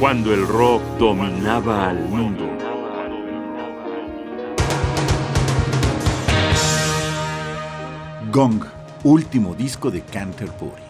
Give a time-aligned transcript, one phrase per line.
[0.00, 2.48] cuando el rock dominaba al mundo.
[8.32, 8.64] Gong,
[9.04, 10.82] último disco de Canterbury.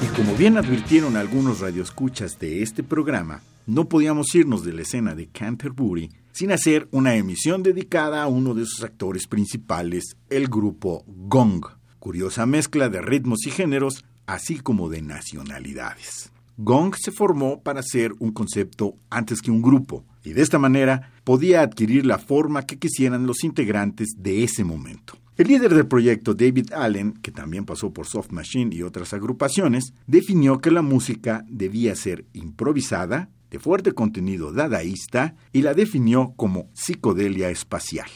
[0.00, 5.14] Y como bien advirtieron algunos radioescuchas de este programa, no podíamos irnos de la escena
[5.14, 11.04] de Canterbury sin hacer una emisión dedicada a uno de sus actores principales, el grupo
[11.06, 11.64] Gong.
[11.98, 16.30] Curiosa mezcla de ritmos y géneros, así como de nacionalidades.
[16.58, 21.12] Gong se formó para ser un concepto antes que un grupo, y de esta manera
[21.24, 25.18] podía adquirir la forma que quisieran los integrantes de ese momento.
[25.36, 29.92] El líder del proyecto, David Allen, que también pasó por Soft Machine y otras agrupaciones,
[30.06, 33.28] definió que la música debía ser improvisada,
[33.58, 38.08] fuerte contenido dadaísta, y la definió como psicodelia espacial.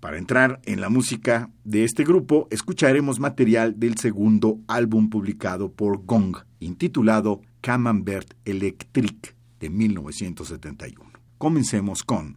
[0.00, 6.04] Para entrar en la música de este grupo, escucharemos material del segundo álbum publicado por
[6.04, 11.08] Gong, intitulado Camembert Electric, de 1971.
[11.38, 12.34] Comencemos con...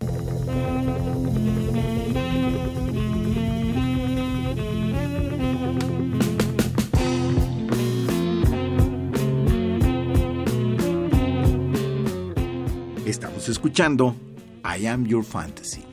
[13.51, 14.15] Escuchando
[14.63, 15.85] I Am Your Fantasy.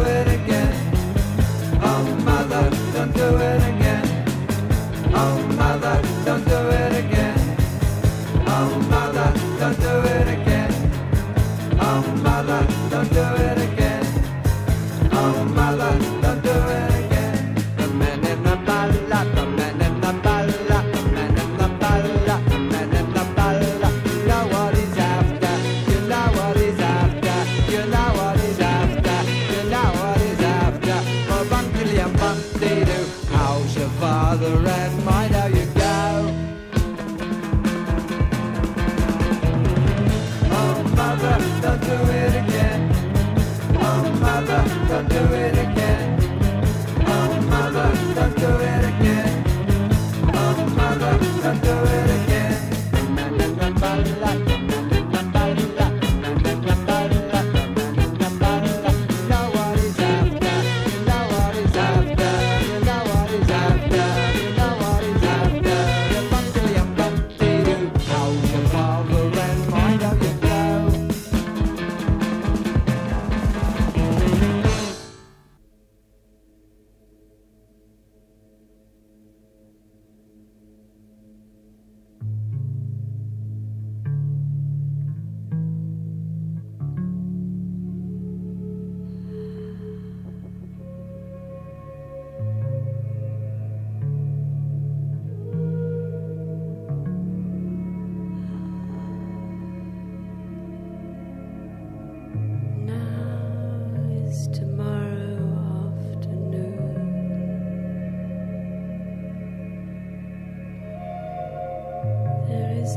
[0.00, 0.79] do it again.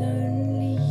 [0.02, 0.83] only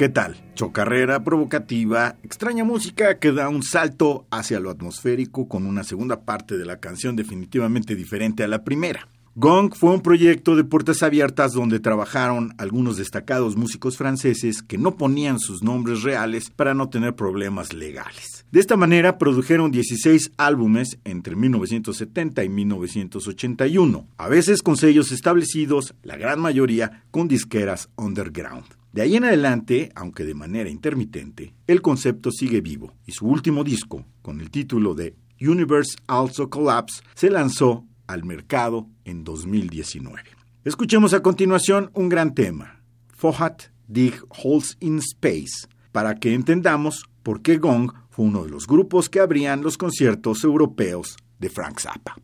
[0.00, 0.34] ¿Qué tal?
[0.54, 6.56] Chocarrera provocativa, extraña música que da un salto hacia lo atmosférico con una segunda parte
[6.56, 9.06] de la canción definitivamente diferente a la primera.
[9.34, 14.96] Gong fue un proyecto de puertas abiertas donde trabajaron algunos destacados músicos franceses que no
[14.96, 18.46] ponían sus nombres reales para no tener problemas legales.
[18.50, 25.92] De esta manera produjeron 16 álbumes entre 1970 y 1981, a veces con sellos establecidos,
[26.02, 28.79] la gran mayoría con disqueras underground.
[28.92, 33.62] De ahí en adelante, aunque de manera intermitente, el concepto sigue vivo y su último
[33.62, 40.22] disco, con el título de Universe Also Collapse, se lanzó al mercado en 2019.
[40.64, 42.82] Escuchemos a continuación un gran tema,
[43.16, 48.66] Fohat Dig Holes in Space, para que entendamos por qué Gong fue uno de los
[48.66, 52.16] grupos que abrían los conciertos europeos de Frank Zappa.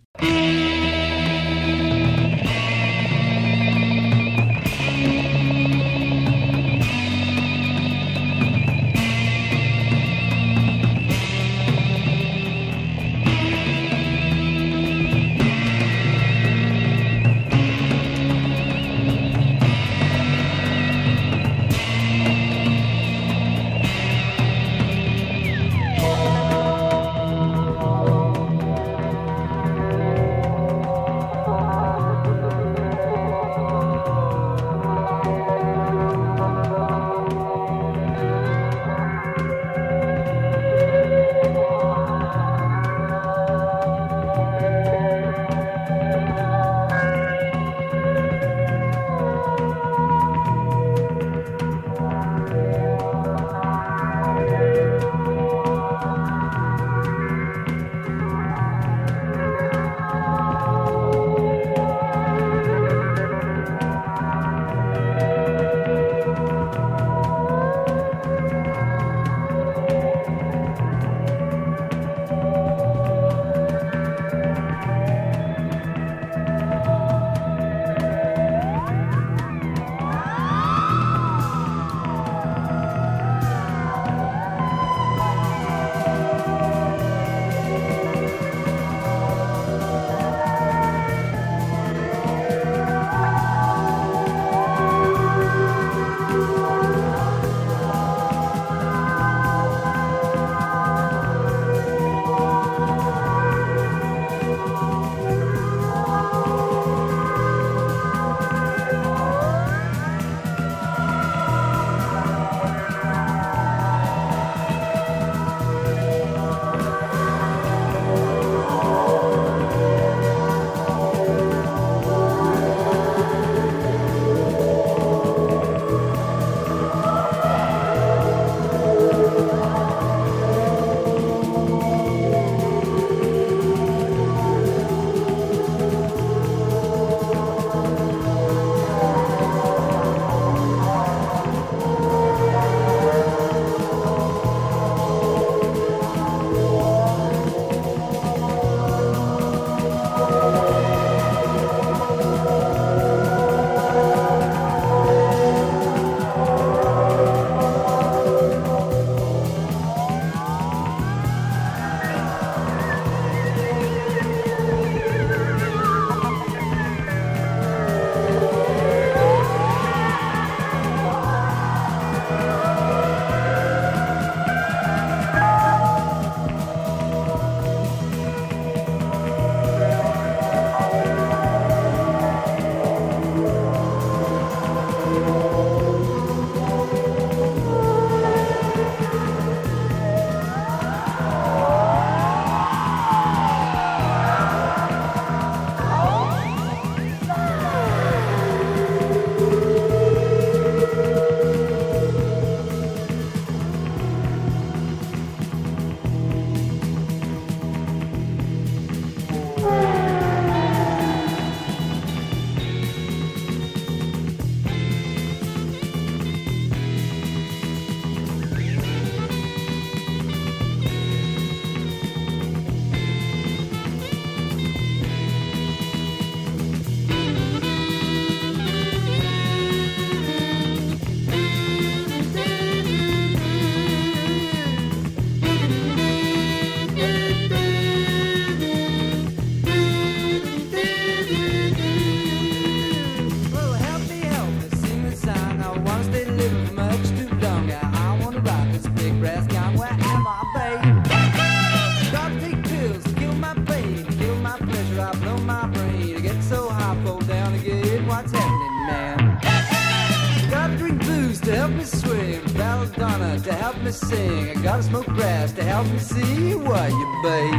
[264.08, 264.50] Sing.
[264.50, 267.52] I gotta smoke grass to help me see what you babe.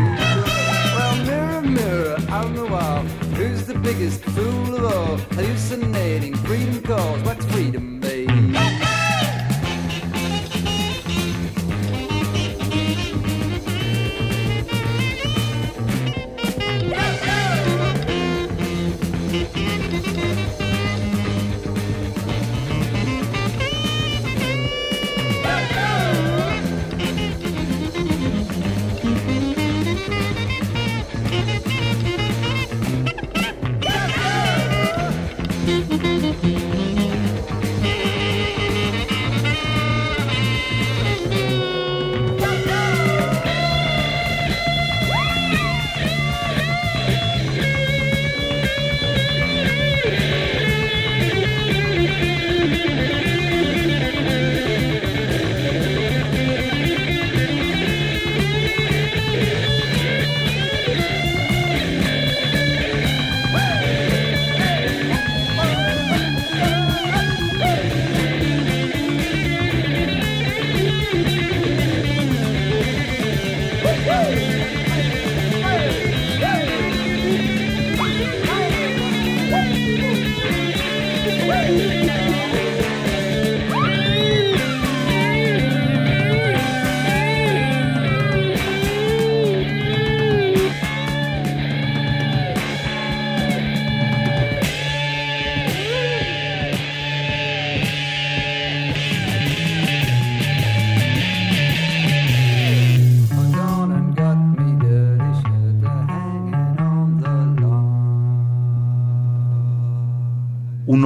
[0.96, 3.01] Well, mirror, mirror on the wall,
[3.36, 5.18] who's the biggest fool of all?
[5.36, 7.22] Hallucinating, freedom calls.
[7.24, 7.97] What's freedom,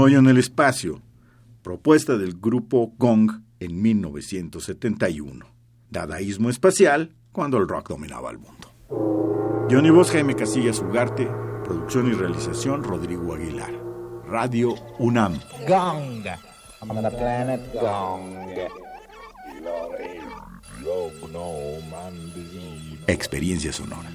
[0.02, 1.02] hoyo en el espacio,
[1.62, 5.46] propuesta del grupo Gong en 1971.
[5.90, 8.74] Dadaísmo espacial cuando el rock dominaba el mundo.
[9.70, 11.30] Johnny Voz, Jaime Casillas Ugarte,
[11.64, 13.72] producción y realización Rodrigo Aguilar.
[14.26, 15.40] Radio UNAM.
[15.68, 16.26] Gong.
[16.82, 18.36] I'm on the planet Gong.
[23.08, 24.10] Experiencia sonora.